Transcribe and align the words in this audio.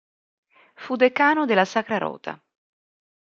Fu 0.73 0.95
decano 0.95 1.45
della 1.45 1.63
Sacra 1.63 1.99
Rota. 1.99 2.43